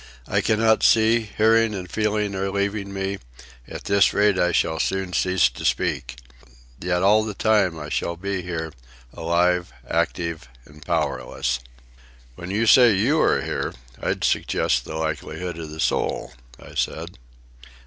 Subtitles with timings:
[0.27, 3.19] I cannot see, hearing and feeling are leaving me,
[3.67, 6.15] at this rate I shall soon cease to speak;
[6.79, 8.73] yet all the time I shall be here,
[9.13, 11.59] alive, active, and powerless."
[12.33, 17.19] "When you say you are here, I'd suggest the likelihood of the soul," I said.